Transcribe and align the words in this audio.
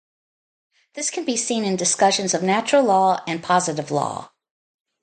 This 0.95 1.11
can 1.11 1.25
be 1.25 1.37
seen 1.37 1.63
in 1.63 1.75
discussions 1.75 2.33
of 2.33 2.41
natural 2.41 2.83
law 2.83 3.21
and 3.27 3.43
positive 3.43 3.91
law. 3.91 4.31